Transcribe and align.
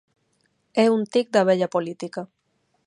É 0.83 0.85
un 0.97 1.01
tic 1.13 1.27
da 1.35 1.43
vella 1.49 1.71
política. 1.75 2.21